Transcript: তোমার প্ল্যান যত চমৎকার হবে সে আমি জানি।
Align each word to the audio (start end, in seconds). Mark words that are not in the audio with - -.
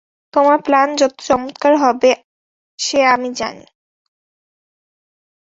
তোমার 0.33 0.57
প্ল্যান 0.61 0.89
যত 0.95 1.13
চমৎকার 1.21 1.73
হবে 1.77 2.11
সে 2.79 2.99
আমি 3.05 3.29
জানি। 3.33 3.65